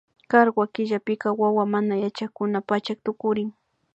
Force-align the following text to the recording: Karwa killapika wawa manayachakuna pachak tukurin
Karwa 0.27 0.67
killapika 0.67 1.27
wawa 1.41 1.63
manayachakuna 1.73 2.59
pachak 2.61 2.97
tukurin 3.03 3.49